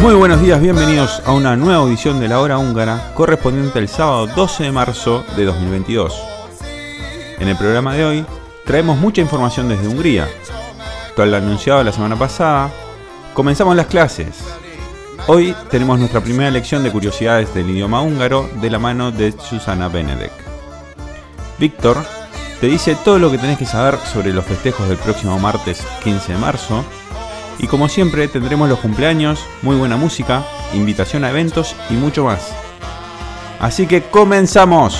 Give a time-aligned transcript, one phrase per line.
[0.00, 4.26] Muy buenos días, bienvenidos a una nueva edición de la hora húngara correspondiente al sábado
[4.28, 6.14] 12 de marzo de 2022.
[7.38, 8.26] En el programa de hoy
[8.64, 10.28] traemos mucha información desde Hungría.
[11.16, 12.70] Todo lo anunciado la semana pasada,
[13.34, 14.36] comenzamos las clases.
[15.26, 19.88] Hoy tenemos nuestra primera lección de curiosidades del idioma húngaro de la mano de Susana
[19.88, 20.32] Benedek.
[21.58, 21.98] Víctor
[22.60, 26.32] te dice todo lo que tenés que saber sobre los festejos del próximo martes 15
[26.32, 26.84] de marzo.
[27.58, 32.52] Y como siempre tendremos los cumpleaños, muy buena música, invitación a eventos y mucho más.
[33.60, 34.98] Así que comenzamos.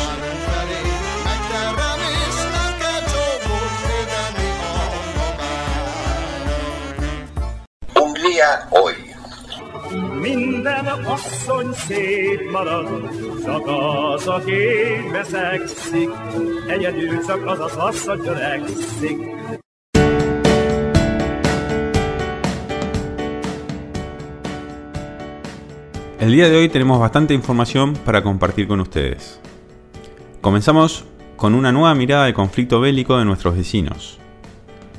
[26.20, 29.40] El día de hoy tenemos bastante información para compartir con ustedes.
[30.42, 34.18] Comenzamos con una nueva mirada al conflicto bélico de nuestros vecinos.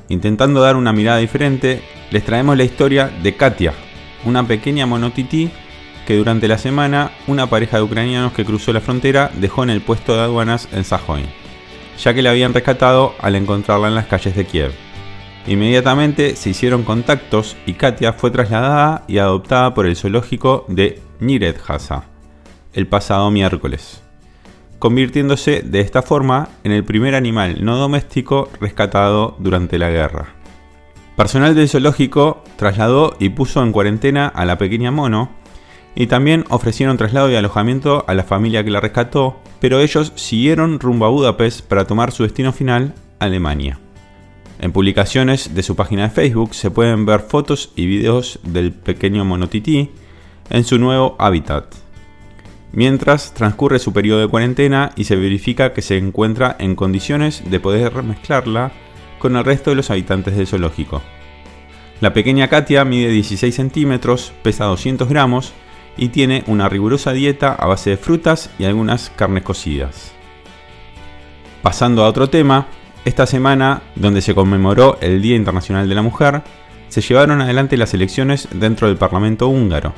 [0.08, 3.74] Intentando dar una mirada diferente, les traemos la historia de Katia,
[4.26, 5.52] una pequeña monotití
[6.10, 9.82] que durante la semana una pareja de ucranianos que cruzó la frontera dejó en el
[9.82, 11.28] puesto de aduanas en Sajoin,
[12.04, 14.72] ya que la habían rescatado al encontrarla en las calles de Kiev.
[15.46, 22.06] Inmediatamente se hicieron contactos y Katia fue trasladada y adoptada por el zoológico de Nyíregyháza
[22.74, 24.02] el pasado miércoles,
[24.80, 30.34] convirtiéndose de esta forma en el primer animal no doméstico rescatado durante la guerra.
[31.16, 35.38] Personal del zoológico trasladó y puso en cuarentena a la pequeña mono
[36.00, 40.80] y también ofrecieron traslado y alojamiento a la familia que la rescató, pero ellos siguieron
[40.80, 43.80] rumbo a Budapest para tomar su destino final, Alemania.
[44.62, 49.26] En publicaciones de su página de Facebook se pueden ver fotos y videos del pequeño
[49.26, 49.90] monotití
[50.50, 51.66] en su nuevo hábitat.
[52.72, 57.60] Mientras transcurre su periodo de cuarentena y se verifica que se encuentra en condiciones de
[57.60, 58.72] poder mezclarla
[59.20, 61.02] con el resto de los habitantes del zoológico.
[62.00, 65.54] La pequeña Katia mide 16 centímetros, pesa 200 gramos
[65.98, 70.14] y tiene una rigurosa dieta a base de frutas y algunas carnes cocidas.
[71.62, 72.68] Pasando a otro tema,
[73.06, 76.42] esta semana, donde se conmemoró el Día Internacional de la Mujer,
[76.90, 79.94] se llevaron adelante las elecciones dentro del Parlamento húngaro.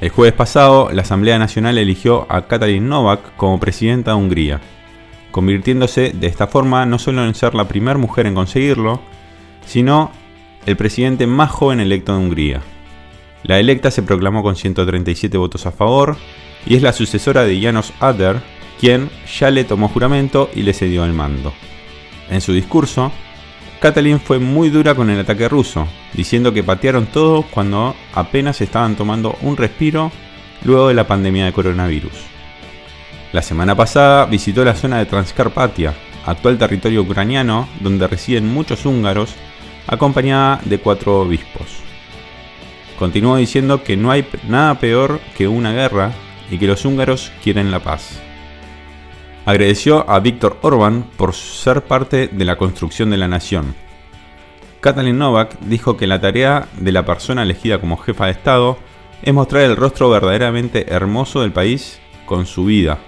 [0.00, 4.60] El jueves pasado, la Asamblea Nacional eligió a Katalin Novak como presidenta de Hungría,
[5.30, 9.00] convirtiéndose de esta forma no solo en ser la primera mujer en conseguirlo,
[9.64, 10.10] sino
[10.66, 12.62] el presidente más joven electo de Hungría.
[13.46, 16.16] La electa se proclamó con 137 votos a favor
[16.66, 18.40] y es la sucesora de Janos Ader,
[18.80, 19.08] quien
[19.38, 21.52] ya le tomó juramento y le cedió el mando.
[22.28, 23.12] En su discurso,
[23.80, 28.96] Katalin fue muy dura con el ataque ruso, diciendo que patearon todo cuando apenas estaban
[28.96, 30.10] tomando un respiro
[30.64, 32.14] luego de la pandemia de coronavirus.
[33.32, 39.34] La semana pasada visitó la zona de Transcarpatia, actual territorio ucraniano donde residen muchos húngaros,
[39.86, 41.85] acompañada de cuatro obispos.
[42.98, 46.12] Continuó diciendo que no hay nada peor que una guerra
[46.50, 48.20] y que los húngaros quieren la paz.
[49.44, 53.74] Agradeció a Víctor Orbán por ser parte de la construcción de la nación.
[54.80, 58.78] Katalin Novak dijo que la tarea de la persona elegida como jefa de Estado
[59.22, 62.98] es mostrar el rostro verdaderamente hermoso del país con su vida,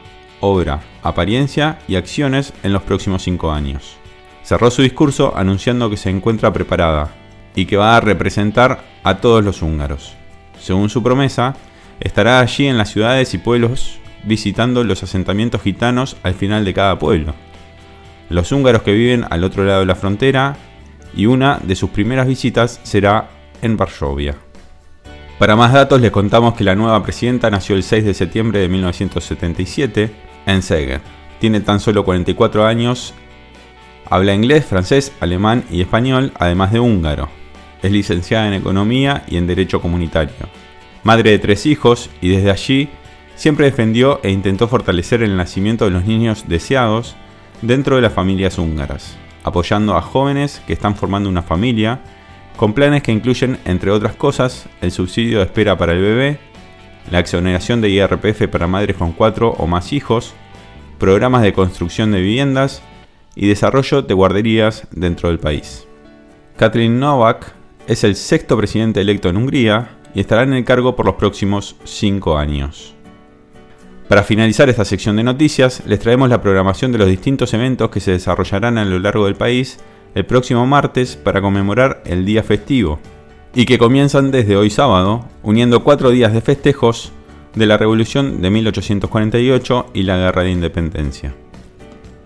[0.40, 3.96] obra, apariencia y acciones en los próximos cinco años.
[4.42, 7.14] Cerró su discurso anunciando que se encuentra preparada
[7.54, 10.14] y que va a representar a todos los húngaros.
[10.58, 11.54] Según su promesa,
[12.00, 16.98] estará allí en las ciudades y pueblos visitando los asentamientos gitanos al final de cada
[16.98, 17.34] pueblo,
[18.30, 20.56] los húngaros que viven al otro lado de la frontera
[21.14, 23.28] y una de sus primeras visitas será
[23.62, 24.36] en Varsovia.
[25.38, 28.68] Para más datos les contamos que la nueva presidenta nació el 6 de septiembre de
[28.68, 30.10] 1977
[30.46, 31.00] en Szeged.
[31.38, 33.14] Tiene tan solo 44 años,
[34.10, 37.37] habla inglés, francés, alemán y español, además de húngaro.
[37.88, 40.34] Es licenciada en Economía y en Derecho Comunitario.
[41.04, 42.90] Madre de tres hijos y desde allí
[43.34, 47.16] siempre defendió e intentó fortalecer el nacimiento de los niños deseados
[47.62, 52.00] dentro de las familias húngaras, apoyando a jóvenes que están formando una familia,
[52.58, 56.40] con planes que incluyen, entre otras cosas, el subsidio de espera para el bebé,
[57.10, 60.34] la exoneración de IRPF para madres con cuatro o más hijos,
[60.98, 62.82] programas de construcción de viviendas
[63.34, 65.88] y desarrollo de guarderías dentro del país.
[66.58, 67.56] Katrin Novak
[67.88, 71.74] es el sexto presidente electo en Hungría y estará en el cargo por los próximos
[71.84, 72.94] cinco años.
[74.08, 78.00] Para finalizar esta sección de noticias, les traemos la programación de los distintos eventos que
[78.00, 79.78] se desarrollarán a lo largo del país
[80.14, 82.98] el próximo martes para conmemorar el día festivo,
[83.54, 87.12] y que comienzan desde hoy sábado, uniendo cuatro días de festejos
[87.54, 91.34] de la Revolución de 1848 y la Guerra de Independencia.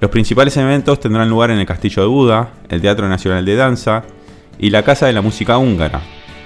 [0.00, 4.04] Los principales eventos tendrán lugar en el Castillo de Buda, el Teatro Nacional de Danza
[4.58, 6.00] y la Casa de la Música Húngara,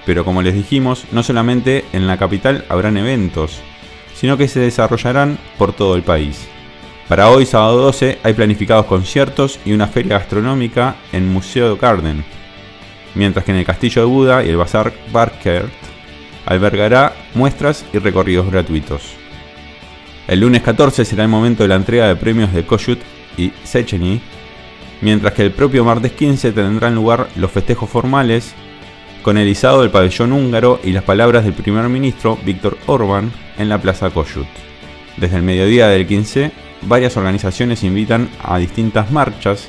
[0.05, 3.61] pero como les dijimos, no solamente en la capital habrán eventos,
[4.14, 6.49] sino que se desarrollarán por todo el país.
[7.08, 12.25] Para hoy, sábado 12, hay planificados conciertos y una feria gastronómica en Museo Garden,
[13.14, 15.73] mientras que en el Castillo de Buda y el Bazar Barkert
[16.47, 19.03] albergará muestras y recorridos gratuitos.
[20.26, 22.99] El lunes 14 será el momento de la entrega de premios de Kossuth
[23.37, 24.20] y Széchenyi,
[25.00, 28.54] mientras que el propio martes 15 tendrán lugar los festejos formales
[29.22, 33.69] con el izado del pabellón húngaro y las palabras del primer ministro Víctor Orbán en
[33.69, 34.46] la Plaza Kossuth.
[35.16, 36.52] Desde el mediodía del 15,
[36.82, 39.69] varias organizaciones invitan a distintas marchas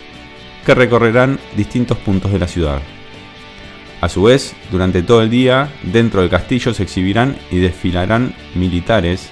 [0.65, 2.81] que recorrerán distintos puntos de la ciudad.
[3.99, 9.31] A su vez, durante todo el día, dentro del castillo se exhibirán y desfilarán militares,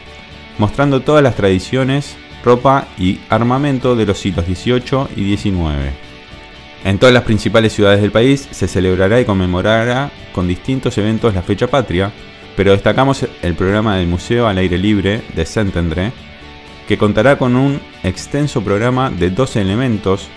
[0.58, 5.92] mostrando todas las tradiciones, ropa y armamento de los siglos XVIII y XIX.
[6.86, 11.42] En todas las principales ciudades del país se celebrará y conmemorará con distintos eventos la
[11.42, 12.12] fecha patria,
[12.56, 16.12] pero destacamos el programa del Museo al Aire Libre de Saint-André,
[16.88, 20.28] que contará con un extenso programa de 12 elementos,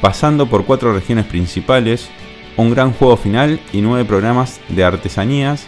[0.00, 2.08] pasando por cuatro regiones principales,
[2.56, 5.66] un gran juego final y nueve programas de artesanías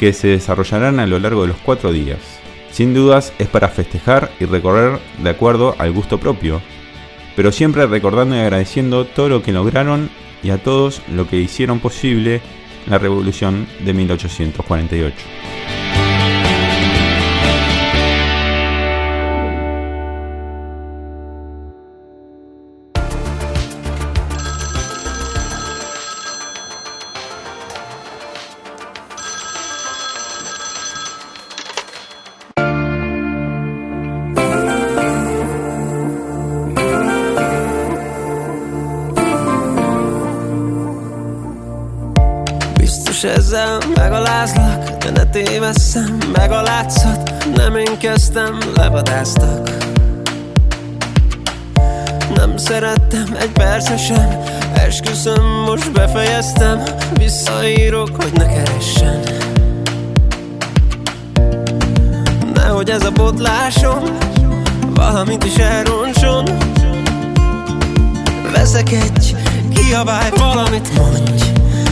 [0.00, 2.41] que se desarrollarán a lo largo de los cuatro días.
[2.72, 6.62] Sin dudas es para festejar y recorrer de acuerdo al gusto propio,
[7.36, 10.10] pero siempre recordando y agradeciendo todo lo que lograron
[10.42, 12.40] y a todos lo que hicieron posible
[12.86, 15.81] la revolución de 1848.
[48.02, 49.70] kezdtem, levadáztak
[52.34, 54.42] Nem szerettem egy perce sem
[54.74, 56.82] Esküszöm, most befejeztem
[57.12, 59.20] Visszaírok, hogy ne keressen.
[62.54, 64.02] Nehogy ez a botlásom
[64.94, 66.44] Valamit is elroncson.
[68.52, 69.36] Veszek egy,
[69.74, 71.42] kiabálj, valamit mondj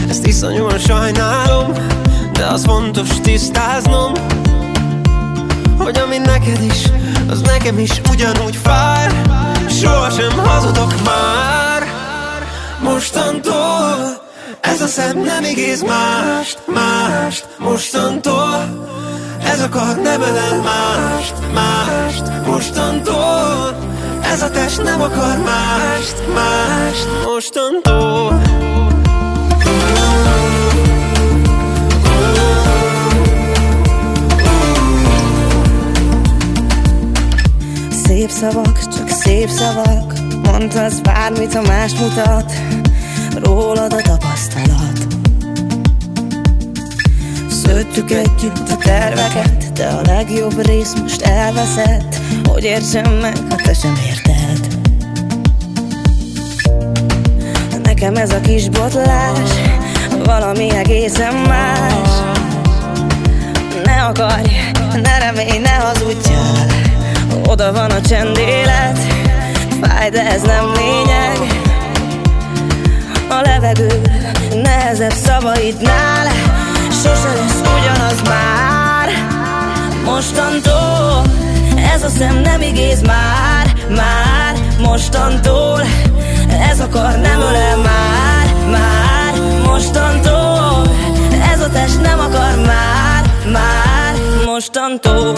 [0.09, 1.71] Ezt iszonyúan sajnálom
[2.33, 4.11] De az fontos tisztáznom
[5.83, 6.83] Hogy ami neked is,
[7.29, 9.07] az nekem is ugyanúgy fáj
[9.69, 11.83] Sohasem hazudok már.
[12.81, 14.21] Mostantól
[14.61, 17.47] Ez a szem nem ígéz mást, mást.
[17.57, 18.87] Mostantól
[19.43, 22.45] ez akar nem ölel mást, mást.
[22.45, 23.75] Mostantól
[24.21, 27.07] ez a test nem akar mást, mást.
[27.25, 28.50] Mostantól
[38.21, 40.13] Szép szavak, csak szép szavak.
[40.43, 42.53] Mondhatsz bármit, ha más mutat.
[43.43, 45.07] Rólad a tapasztalat.
[47.49, 52.15] Szőttük együtt a terveket De a legjobb rész most elveszett.
[52.43, 54.77] Hogy értsem meg, ha te sem érted.
[57.83, 59.49] Nekem ez a kis botlás
[60.23, 62.09] Valami egészen más.
[63.83, 64.49] Ne akarj,
[65.01, 66.90] ne remélj, ne hazudjál
[67.47, 68.99] Oda van a csendélet
[69.81, 71.61] Fáj, de ez nem lényeg.
[73.29, 74.01] A levegő
[74.63, 76.27] nehezebb szavaidnál
[77.03, 79.09] Sose lesz ugyanaz már.
[80.03, 81.23] Mostantól
[81.93, 85.81] ez a szem nem igéz már Már mostantól
[86.69, 89.33] ez akar nem ölel már Már
[89.65, 90.87] mostantól
[91.53, 95.37] ez a test nem akar már Már Mostantól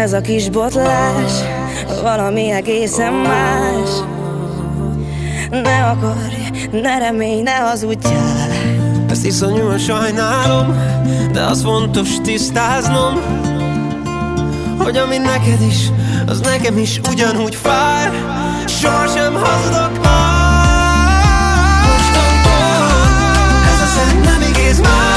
[0.00, 1.32] ez a kis botlás
[2.02, 3.90] Valami egészen más.
[5.50, 6.34] Ne akarj,
[6.82, 8.50] ne remélj, ne hazudjál.
[9.10, 10.76] Ezt iszonyúan sajnálom
[11.32, 13.20] De az fontos tisztáznom
[14.78, 15.90] Hogy ami neked is,
[16.26, 18.10] az nekem is ugyanúgy fáj
[18.66, 21.24] Sohasem hazudok már.
[21.86, 22.90] Mostantól
[23.72, 25.09] Ez a szent nem egész más,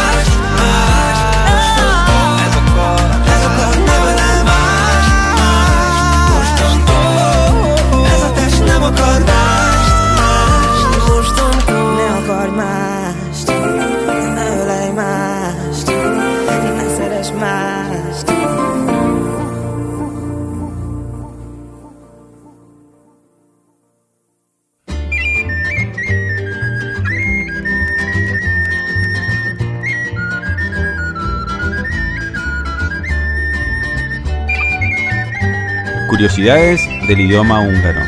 [36.23, 37.99] Curiosidades del idioma húngaro.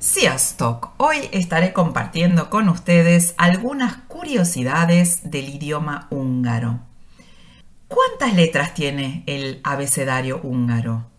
[0.00, 0.94] Sziasztok!
[0.96, 6.80] Hoy estaré compartiendo con ustedes algunas curiosidades del idioma húngaro.
[7.86, 11.17] ¿Cuántas letras tiene el abecedario húngaro?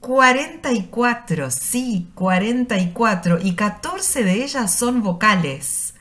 [0.00, 5.94] 44, sí, 44, y 14 de ellas son vocales.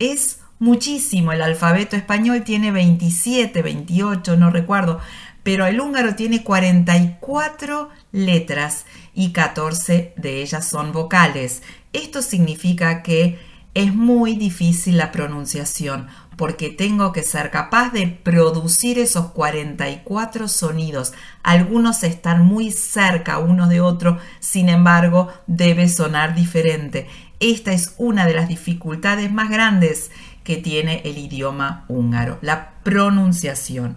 [0.00, 5.00] Es muchísimo, el alfabeto español tiene 27, 28, no recuerdo,
[5.44, 11.62] pero el húngaro tiene 44 letras y 14 de ellas son vocales.
[11.92, 13.38] Esto significa que
[13.74, 21.12] es muy difícil la pronunciación porque tengo que ser capaz de producir esos 44 sonidos.
[21.42, 27.06] Algunos están muy cerca uno de otro, sin embargo, debe sonar diferente.
[27.40, 30.10] Esta es una de las dificultades más grandes
[30.44, 33.96] que tiene el idioma húngaro, la pronunciación.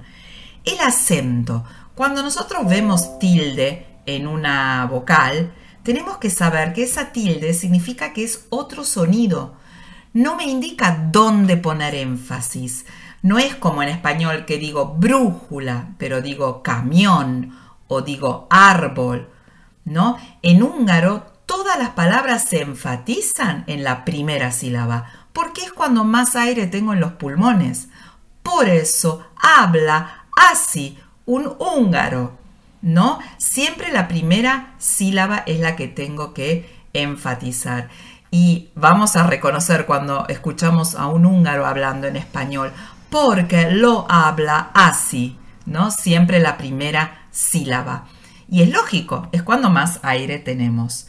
[0.65, 1.63] El acento.
[1.95, 5.53] Cuando nosotros vemos tilde en una vocal,
[5.83, 9.55] tenemos que saber que esa tilde significa que es otro sonido.
[10.17, 12.87] No me indica dónde poner énfasis.
[13.21, 17.55] No es como en español que digo brújula, pero digo camión
[17.87, 19.29] o digo árbol.
[19.85, 20.17] ¿No?
[20.41, 26.35] En húngaro todas las palabras se enfatizan en la primera sílaba, porque es cuando más
[26.35, 27.89] aire tengo en los pulmones.
[28.41, 30.97] Por eso habla así
[31.27, 32.39] un húngaro,
[32.81, 33.19] ¿no?
[33.37, 37.89] Siempre la primera sílaba es la que tengo que enfatizar.
[38.31, 42.73] Y vamos a reconocer cuando escuchamos a un húngaro hablando en español,
[43.09, 45.91] porque lo habla así, ¿no?
[45.91, 48.05] Siempre la primera sílaba.
[48.49, 51.07] Y es lógico, es cuando más aire tenemos.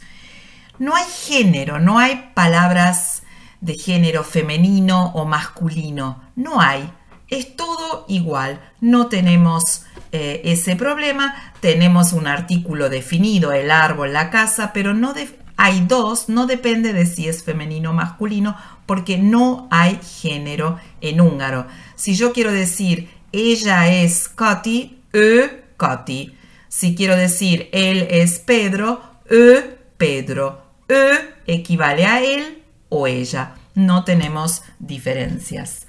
[0.77, 3.23] No hay género, no hay palabras
[3.59, 6.89] de género femenino o masculino, no hay.
[7.27, 14.29] Es todo igual, no tenemos eh, ese problema, tenemos un artículo definido, el árbol, la
[14.29, 19.17] casa, pero no de- hay dos, no depende de si es femenino o masculino, porque
[19.17, 21.67] no hay género en húngaro.
[21.95, 26.33] Si yo quiero decir ella es Katy, ö Katy.
[26.69, 30.63] Si quiero decir él es Pedro, ö Pedro.
[30.87, 31.11] Ö
[31.45, 33.55] equivale a él o ella.
[33.75, 35.87] No tenemos diferencias.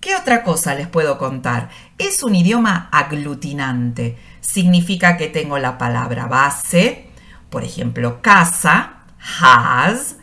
[0.00, 1.70] ¿Qué otra cosa les puedo contar?
[1.96, 4.18] Es un idioma aglutinante.
[4.40, 7.06] Significa que tengo la palabra base,
[7.50, 8.95] por ejemplo, casa,
[9.40, 10.16] has,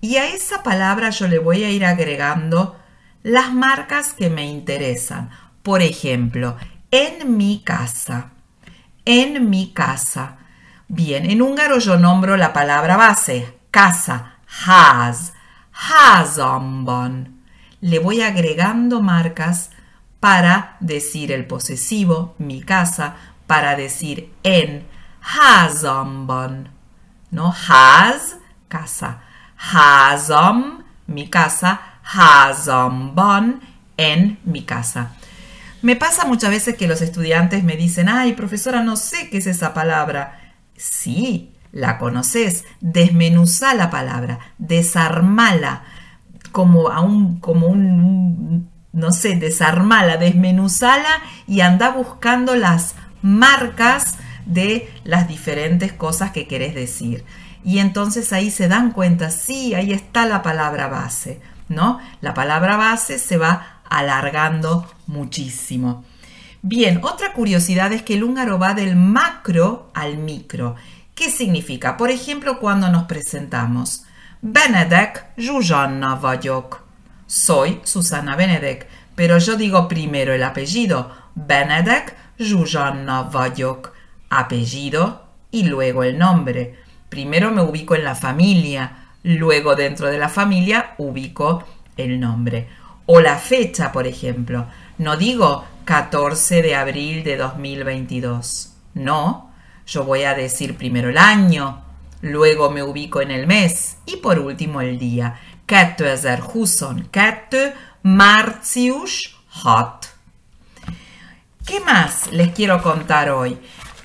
[0.00, 2.76] y a esa palabra yo le voy a ir agregando
[3.22, 5.30] las marcas que me interesan.
[5.62, 6.56] Por ejemplo,
[6.90, 8.30] en mi casa.
[9.04, 10.38] En mi casa.
[10.86, 15.34] Bien, en húngaro yo nombro la palabra base, casa, has,
[15.72, 17.42] házamban.
[17.80, 19.70] Le voy agregando marcas
[20.20, 24.86] para decir el posesivo, mi casa, para decir en,
[25.20, 26.70] házamban.
[27.30, 27.52] ¿No?
[27.52, 29.20] Ház, casa.
[29.56, 31.80] Házam, mi casa.
[32.04, 33.60] Házamban,
[33.96, 35.12] en mi casa.
[35.82, 39.46] Me pasa muchas veces que los estudiantes me dicen, ay, profesora, no sé qué es
[39.46, 40.54] esa palabra.
[40.76, 42.64] Sí, la conoces.
[42.80, 45.82] Desmenuzá la palabra, desarmala
[46.52, 54.88] como, a un, como un no sé, desarmala, desmenuzala y anda buscando las marcas de
[55.04, 57.24] las diferentes cosas que querés decir.
[57.64, 62.00] Y entonces ahí se dan cuenta, sí, ahí está la palabra base, ¿no?
[62.20, 66.04] La palabra base se va alargando muchísimo.
[66.62, 70.74] Bien, otra curiosidad es que el húngaro va del macro al micro.
[71.14, 71.96] ¿Qué significa?
[71.96, 74.04] Por ejemplo, cuando nos presentamos.
[74.40, 76.82] Benedek Zsuzsanna vagyok.
[77.26, 81.12] Soy Susana Benedek, pero yo digo primero el apellido.
[81.34, 83.92] Benedek Zsuzsanna vagyok.
[84.30, 86.78] Apellido y luego el nombre.
[87.08, 91.64] Primero me ubico en la familia, luego dentro de la familia ubico
[91.96, 92.68] el nombre.
[93.06, 94.66] O la fecha, por ejemplo.
[94.98, 98.74] No digo 14 de abril de 2022.
[98.94, 99.50] No,
[99.86, 101.82] yo voy a decir primero el año,
[102.20, 105.38] luego me ubico en el mes y por último el día.
[105.66, 110.08] 2022 Marcius Hot.
[111.66, 113.58] ¿Qué más les quiero contar hoy?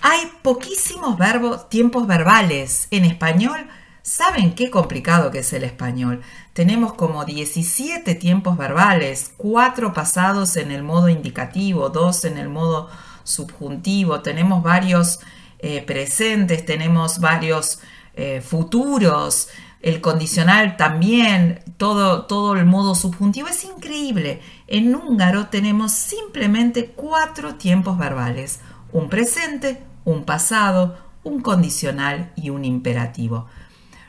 [0.06, 3.70] Hay poquísimos verbos, tiempos verbales en español.
[4.02, 6.22] ¿Saben qué complicado que es el español?
[6.52, 12.90] Tenemos como 17 tiempos verbales, 4 pasados en el modo indicativo, 2 en el modo
[13.24, 15.22] subjuntivo, tenemos varios
[15.60, 17.80] eh, presentes, tenemos varios
[18.14, 19.48] eh, futuros,
[19.82, 23.48] el condicional también, todo, todo el modo subjuntivo.
[23.48, 24.42] Es increíble.
[24.68, 28.60] En húngaro tenemos simplemente cuatro tiempos verbales.
[28.92, 33.48] Un presente, un pasado, un condicional y un imperativo.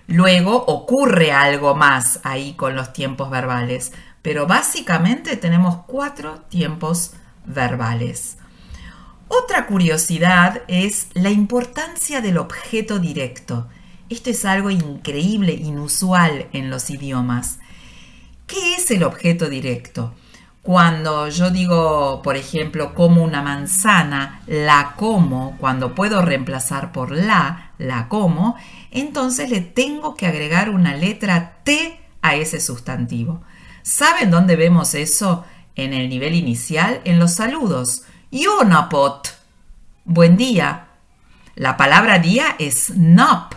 [0.07, 7.13] Luego ocurre algo más ahí con los tiempos verbales, pero básicamente tenemos cuatro tiempos
[7.47, 8.37] verbales.
[9.29, 13.69] Otra curiosidad es la importancia del objeto directo.
[14.11, 17.59] Esto es algo increíble, inusual en los idiomas.
[18.47, 20.13] ¿Qué es el objeto directo?
[20.65, 27.73] Cuando yo digo, por ejemplo, como una manzana, la como, cuando puedo reemplazar por la,
[27.77, 28.57] la como,
[28.91, 33.43] entonces le tengo que agregar una letra T a ese sustantivo.
[33.83, 35.45] ¿Saben dónde vemos eso?
[35.77, 38.05] En el nivel inicial, en los saludos.
[38.33, 39.37] Yonapot.
[40.07, 40.87] Buen día.
[41.57, 43.53] La palabra día es nop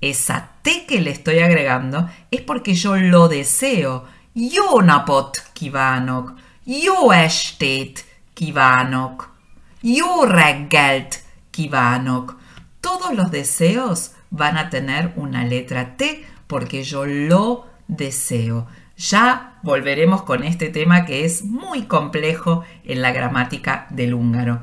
[0.00, 4.04] esa T que le estoy agregando es porque yo lo deseo.
[4.34, 6.34] Jó napot kívánok.
[6.78, 8.04] Jó estét
[8.34, 9.36] kívánok.
[9.80, 12.40] Jó reggelt kívánok.
[12.80, 18.68] Todos los deseos van a tener una letra T porque yo lo deseo.
[19.10, 24.62] Ya volveremos con este tema que es muy complejo en la gramática del húngaro.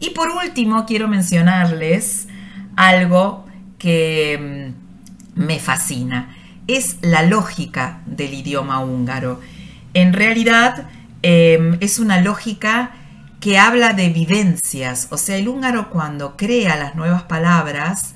[0.00, 2.26] Y por último, quiero mencionarles
[2.74, 3.46] algo
[3.78, 4.74] que
[5.36, 6.36] mm, me fascina.
[6.66, 9.40] Es la lógica del idioma húngaro.
[9.94, 10.90] En realidad
[11.22, 12.94] em, es una lógica
[13.40, 15.08] que habla de vivencias.
[15.10, 18.14] O sea, el húngaro cuando crea las nuevas palabras,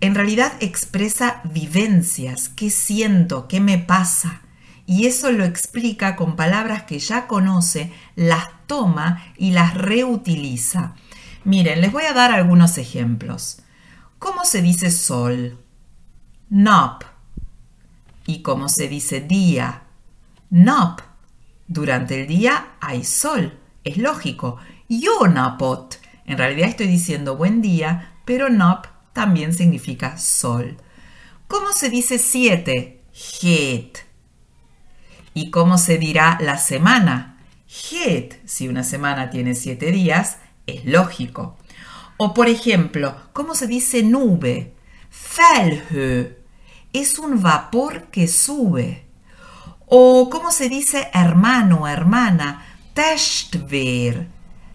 [0.00, 2.48] en realidad expresa vivencias.
[2.48, 3.48] ¿Qué siento?
[3.48, 4.42] ¿Qué me pasa?
[4.86, 10.94] Y eso lo explica con palabras que ya conoce, las toma y las reutiliza.
[11.44, 13.62] Miren, les voy a dar algunos ejemplos.
[14.18, 15.58] ¿Cómo se dice sol?
[16.48, 17.04] Nop.
[18.26, 19.82] ¿Y cómo se dice día?
[20.50, 21.00] Nop.
[21.70, 23.56] Durante el día hay sol.
[23.84, 24.58] Es lógico.
[24.88, 26.00] Yonapot.
[26.26, 30.78] En realidad estoy diciendo buen día, pero nop también significa sol.
[31.46, 33.04] ¿Cómo se dice siete?
[33.12, 33.98] Het.
[35.32, 37.38] ¿Y cómo se dirá la semana?
[37.68, 38.40] Het.
[38.44, 41.56] Si una semana tiene siete días, es lógico.
[42.16, 44.74] O por ejemplo, ¿cómo se dice nube?
[45.08, 46.36] Felhö.
[46.92, 49.09] Es un vapor que sube.
[49.90, 52.64] O ¿cómo se dice hermano, hermana?
[52.94, 54.28] Testvér.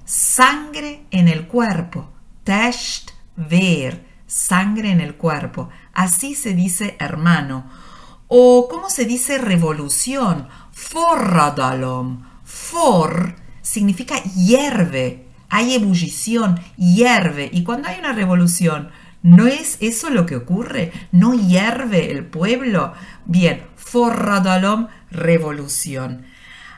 [0.06, 2.12] Sangre en el cuerpo.
[2.44, 4.06] Testvér.
[4.28, 5.70] Sangre en el cuerpo.
[5.94, 7.66] Así se dice hermano.
[8.28, 10.48] O ¿cómo se dice revolución?
[10.72, 12.24] Forradalom.
[12.44, 17.50] For significa hierve hay ebullición, hierve.
[17.54, 18.90] Y cuando hay una revolución,
[19.24, 20.92] ¿no es eso lo que ocurre?
[21.12, 22.94] ¿No hierve el pueblo?
[23.26, 26.26] Bien, forradalom, revolución.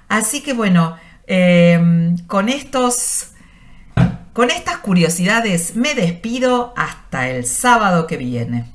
[0.07, 0.97] Así que bueno,
[1.27, 3.31] em, con estos...
[4.33, 8.65] Con estas curiosidades me despido hasta el sábado que viene.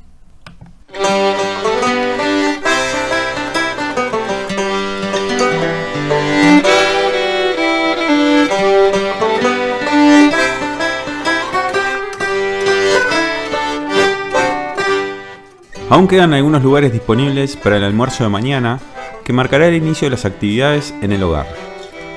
[15.88, 18.80] Aún quedan algunos lugares disponibles para el almuerzo de mañana
[19.24, 21.46] que marcará el inicio de las actividades en el hogar.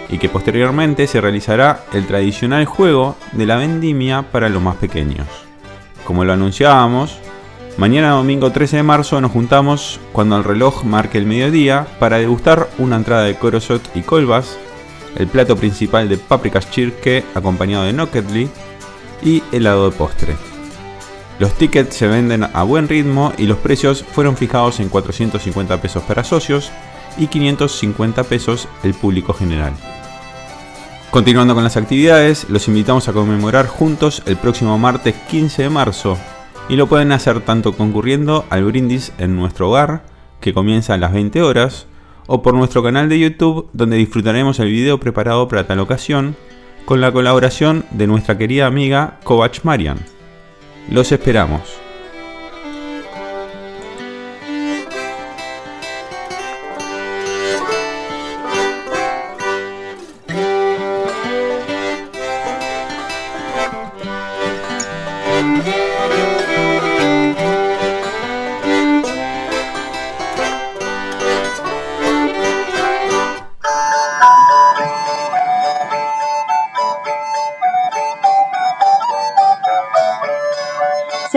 [0.07, 5.25] y que posteriormente se realizará el tradicional juego de la vendimia para los más pequeños.
[6.05, 7.17] Como lo anunciábamos,
[7.77, 12.69] mañana domingo 13 de marzo nos juntamos cuando el reloj marque el mediodía para degustar
[12.77, 14.59] una entrada de corosot y colbas,
[15.15, 18.47] el plato principal de paprikas chirke acompañado de noketli
[19.23, 20.35] y helado de postre.
[21.39, 26.03] Los tickets se venden a buen ritmo y los precios fueron fijados en 450 pesos
[26.03, 26.71] para socios
[27.17, 29.73] y 550 pesos el público general.
[31.11, 36.17] Continuando con las actividades, los invitamos a conmemorar juntos el próximo martes 15 de marzo
[36.67, 40.03] y lo pueden hacer tanto concurriendo al brindis en nuestro hogar,
[40.41, 41.87] que comienza a las 20 horas,
[42.27, 46.35] o por nuestro canal de YouTube donde disfrutaremos el video preparado para tal ocasión
[46.85, 49.99] con la colaboración de nuestra querida amiga Kovac Marian.
[50.89, 51.84] Los esperamos.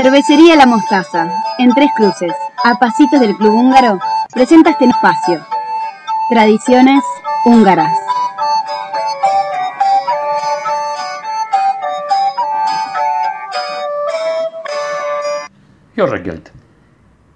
[0.01, 2.33] Cervecería La Mostaza, en Tres Cruces,
[2.63, 3.99] a pasitos del Club Húngaro,
[4.33, 5.45] presenta este espacio.
[6.31, 7.03] Tradiciones
[7.45, 7.99] húngaras.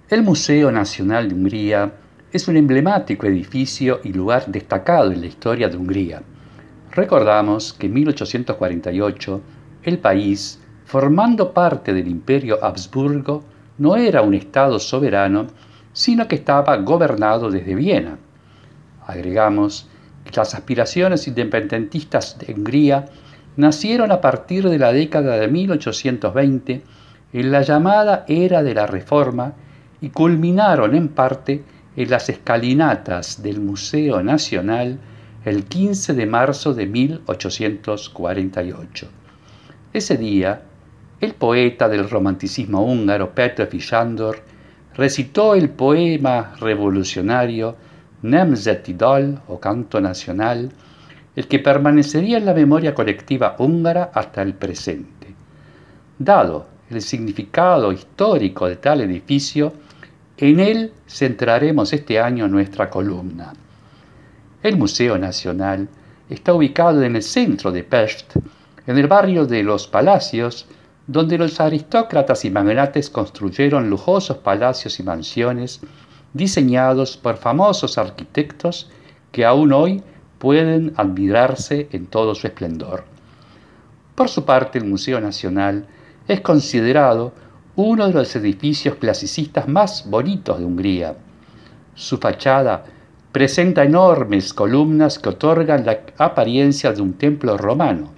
[0.07, 1.91] El Museo Nacional de Hungría
[2.31, 6.21] es un emblemático edificio y lugar destacado en la historia de Hungría.
[6.91, 9.41] Recordamos que en 1848
[9.83, 10.62] el país,
[10.93, 13.43] formando parte del Imperio Habsburgo,
[13.79, 15.47] no era un Estado soberano,
[15.91, 18.19] sino que estaba gobernado desde Viena.
[19.07, 19.87] Agregamos
[20.23, 23.05] que las aspiraciones independentistas de Hungría
[23.57, 26.83] nacieron a partir de la década de 1820
[27.33, 29.53] en la llamada Era de la Reforma
[29.99, 31.63] y culminaron en parte
[31.95, 34.99] en las escalinatas del Museo Nacional
[35.43, 39.07] el 15 de marzo de 1848.
[39.91, 40.61] Ese día,
[41.23, 44.41] el poeta del romanticismo húngaro Petr Sándor
[44.95, 47.75] recitó el poema revolucionario
[48.23, 50.69] Nemzeti Dal o Canto Nacional,
[51.35, 55.33] el que permanecería en la memoria colectiva húngara hasta el presente.
[56.19, 59.73] Dado el significado histórico de tal edificio,
[60.37, 63.53] en él centraremos este año nuestra columna.
[64.61, 65.87] El Museo Nacional
[66.29, 68.35] está ubicado en el centro de Pest,
[68.85, 70.67] en el barrio de Los Palacios,
[71.07, 75.81] donde los aristócratas y magnates construyeron lujosos palacios y mansiones
[76.33, 78.89] diseñados por famosos arquitectos
[79.31, 80.01] que aún hoy
[80.39, 83.03] pueden admirarse en todo su esplendor.
[84.15, 85.85] Por su parte, el Museo Nacional
[86.27, 87.33] es considerado
[87.75, 91.15] uno de los edificios clasicistas más bonitos de Hungría.
[91.95, 92.85] Su fachada
[93.31, 98.11] presenta enormes columnas que otorgan la apariencia de un templo romano.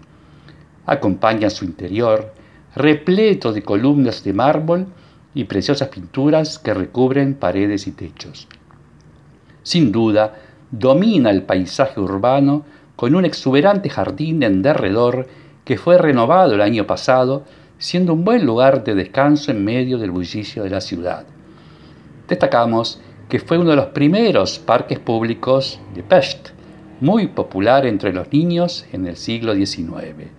[0.86, 2.34] Acompaña su interior
[2.76, 4.88] repleto de columnas de mármol
[5.34, 8.48] y preciosas pinturas que recubren paredes y techos.
[9.64, 10.36] Sin duda,
[10.72, 15.28] domina el paisaje urbano con un exuberante jardín en derredor
[15.64, 17.44] que fue renovado el año pasado,
[17.78, 21.26] siendo un buen lugar de descanso en medio del bullicio de la ciudad.
[22.28, 26.50] Destacamos que fue uno de los primeros parques públicos de Pest,
[27.02, 30.30] muy popular entre los niños en el siglo XIX.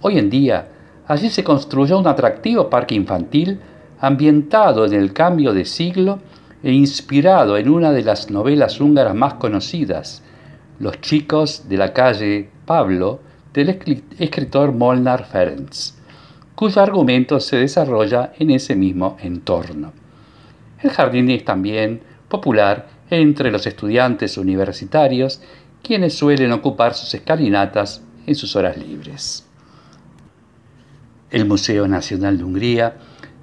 [0.00, 0.68] Hoy en día,
[1.06, 3.60] allí se construyó un atractivo parque infantil
[4.00, 6.18] ambientado en el cambio de siglo
[6.62, 10.22] e inspirado en una de las novelas húngaras más conocidas,
[10.78, 13.20] Los chicos de la calle Pablo,
[13.54, 13.70] del
[14.18, 15.72] escritor Molnar Ferenc,
[16.54, 19.92] cuyo argumento se desarrolla en ese mismo entorno.
[20.82, 25.40] El jardín es también popular entre los estudiantes universitarios,
[25.82, 29.45] quienes suelen ocupar sus escalinatas en sus horas libres.
[31.30, 32.96] El Museo Nacional de Hungría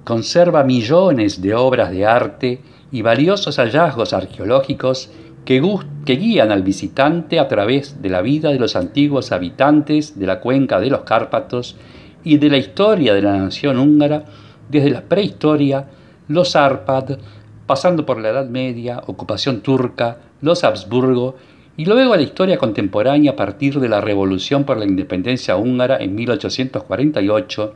[0.04, 5.10] conserva millones de obras de arte y valiosos hallazgos arqueológicos
[5.44, 5.60] que,
[6.06, 10.80] guían al visitante a través de la vida de los antiguos habitantes de la cuenca
[10.80, 11.76] de los Cárpatos
[12.22, 14.24] y de la historia de la nación húngara
[14.70, 15.86] desde la prehistoria,
[16.28, 17.18] los Árpad,
[17.66, 21.36] pasando por la Edad Media, ocupación turca, los Habsburgo
[21.76, 26.14] y luego la historia contemporánea a partir de la Revolución por la Independencia húngara en
[26.14, 27.74] 1848,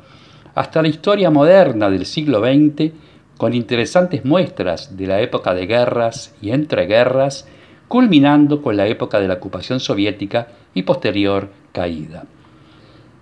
[0.55, 2.93] hasta la historia moderna del siglo XX,
[3.37, 7.49] con interesantes muestras de la época de guerras y entreguerras,
[7.89, 12.25] culminando con la época de la ocupación soviética y posterior caída.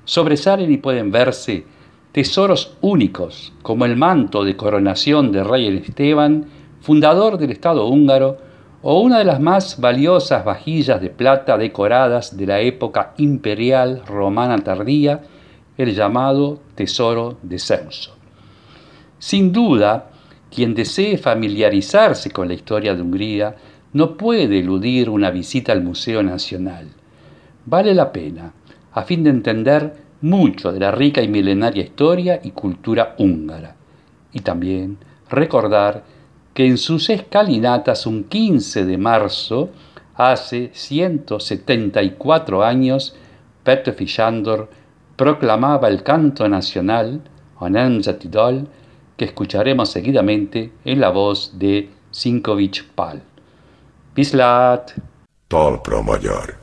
[0.05, 1.65] Sobresalen y pueden verse
[2.13, 6.47] tesoros únicos como el manto de coronación de rey Esteban,
[6.81, 8.39] fundador del Estado húngaro,
[8.89, 14.59] o una de las más valiosas vajillas de plata decoradas de la época imperial romana
[14.59, 15.23] tardía,
[15.77, 18.15] el llamado Tesoro de Censo.
[19.19, 20.11] Sin duda,
[20.55, 23.57] quien desee familiarizarse con la historia de Hungría
[23.93, 26.87] no puede eludir una visita al Museo Nacional.
[27.65, 28.53] Vale la pena,
[28.93, 33.75] a fin de entender mucho de la rica y milenaria historia y cultura húngara,
[34.33, 36.05] y también recordar
[36.57, 39.69] que en sus escalinatas un 15 de marzo,
[40.15, 43.15] hace 174 años,
[43.63, 44.71] Petr Fishandor
[45.17, 47.21] proclamaba el canto nacional,
[48.19, 48.69] Tidol,
[49.19, 53.23] que escucharemos seguidamente en la voz de Sinkovics Pál.
[54.15, 54.95] Viszlát!
[55.49, 56.59] Talpra magyar.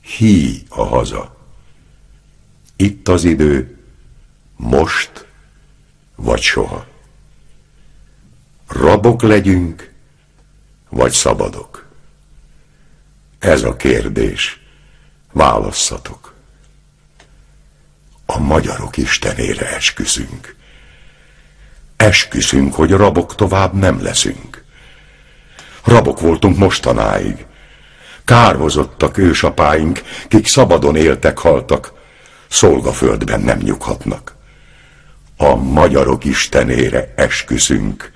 [0.00, 1.36] Hí a haza.
[2.76, 3.78] Itt az idő,
[4.56, 5.26] most
[6.16, 6.90] vagy soha.
[8.72, 9.90] Rabok legyünk,
[10.88, 11.86] vagy szabadok?
[13.38, 14.60] Ez a kérdés.
[15.32, 16.34] Válasszatok.
[18.26, 20.56] A magyarok istenére esküszünk.
[21.96, 24.64] Esküszünk, hogy rabok tovább nem leszünk.
[25.84, 27.46] Rabok voltunk mostanáig.
[28.24, 31.92] Kárhozottak ősapáink, kik szabadon éltek, haltak,
[32.48, 34.36] szolgaföldben nem nyughatnak.
[35.36, 38.12] A magyarok istenére esküszünk,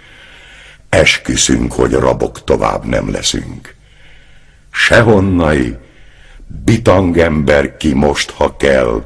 [0.96, 3.74] esküszünk, hogy rabok tovább nem leszünk.
[4.70, 5.76] Sehonnai,
[6.64, 9.04] bitangember ki most, ha kell,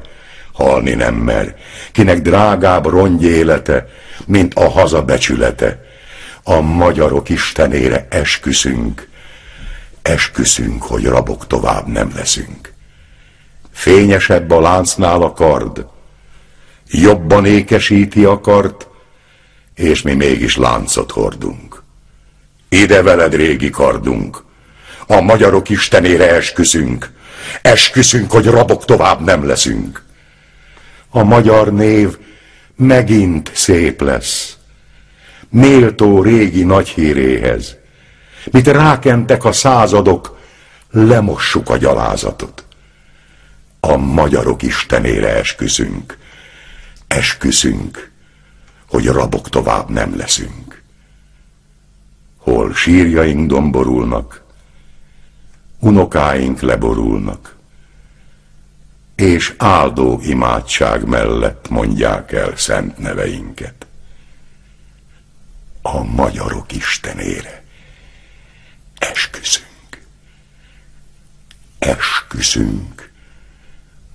[0.53, 1.55] halni nem mer,
[1.91, 3.87] kinek drágább rongy élete,
[4.25, 5.85] mint a haza becsülete.
[6.43, 9.09] A magyarok istenére esküszünk,
[10.01, 12.73] esküszünk, hogy rabok tovább nem leszünk.
[13.71, 15.85] Fényesebb a láncnál a kard,
[16.87, 18.87] jobban ékesíti a kart,
[19.75, 21.70] és mi mégis láncot hordunk.
[22.73, 24.43] Ide veled, régi kardunk,
[25.07, 27.11] a magyarok istenére esküszünk,
[27.61, 30.03] esküszünk, hogy rabok tovább nem leszünk.
[31.09, 32.17] A magyar név
[32.75, 34.57] megint szép lesz,
[35.49, 37.75] méltó régi nagy híréhez.
[38.51, 40.37] Mit rákentek a századok,
[40.91, 42.65] lemossuk a gyalázatot.
[43.79, 46.17] A magyarok istenére esküszünk,
[47.07, 48.11] esküszünk,
[48.89, 50.70] hogy rabok tovább nem leszünk.
[52.41, 54.43] Hol sírjaink domborulnak,
[55.79, 57.55] unokáink leborulnak,
[59.15, 63.85] és áldó imádság mellett mondják el szent neveinket.
[65.81, 67.63] A magyarok istenére
[68.97, 70.01] esküszünk.
[71.79, 73.11] Esküszünk,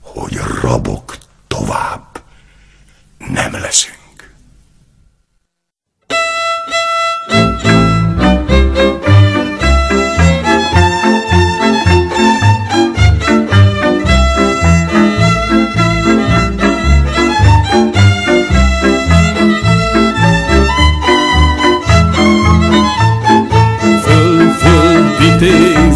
[0.01, 2.23] hogy rabok tovább
[3.19, 4.06] nem leszünk.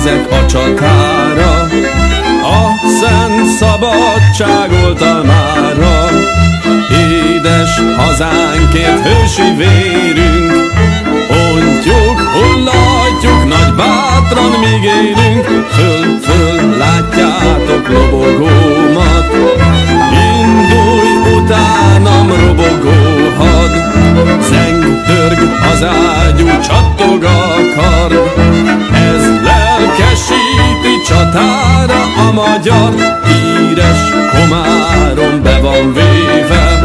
[0.02, 1.68] Vitézek a csatára,
[2.42, 6.08] a szent szabadság oltalmára.
[6.90, 10.72] Édes hazánkért hősi vérünk,
[11.28, 19.32] ontjuk, hullatjuk, nagy bátran míg élünk, föl, föl, látjátok lobogómat,
[20.12, 22.90] indulj utánam robogó
[23.38, 23.70] had,
[24.42, 25.38] zeng, törg
[25.72, 28.89] az ágyú, csattog a kard,
[31.32, 32.94] csatára a magyar,
[33.26, 33.98] híres
[34.32, 36.80] komárom be van véve.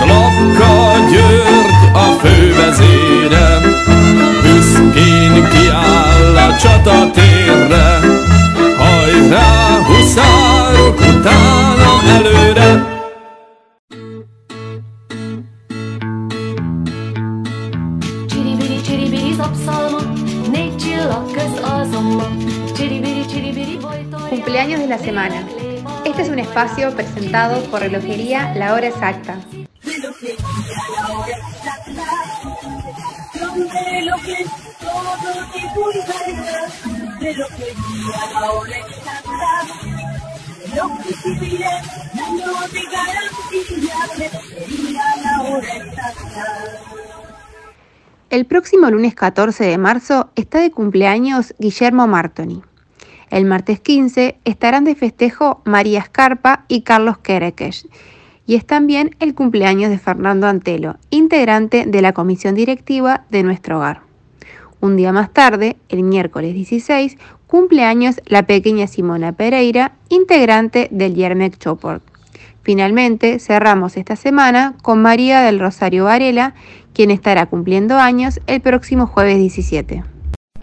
[0.00, 3.60] Klapka György a fővezére,
[4.42, 8.00] büszkén kiáll a csatatérre.
[8.78, 11.63] Hajrá, huszárok, utána
[24.64, 25.46] Cumpleaños de la semana.
[26.06, 29.38] Este es un espacio presentado por Relojería La Hora Exacta.
[48.30, 52.62] El próximo lunes 14 de marzo está de cumpleaños Guillermo Martoni.
[53.34, 57.84] El martes 15 estarán de festejo María Escarpa y Carlos Querequesh.
[58.46, 63.78] Y es también el cumpleaños de Fernando Antelo, integrante de la comisión directiva de nuestro
[63.78, 64.02] hogar.
[64.78, 67.18] Un día más tarde, el miércoles 16,
[67.48, 72.04] cumpleaños la pequeña Simona Pereira, integrante del Yermec Choport.
[72.62, 76.54] Finalmente, cerramos esta semana con María del Rosario Varela,
[76.92, 80.13] quien estará cumpliendo años el próximo jueves 17.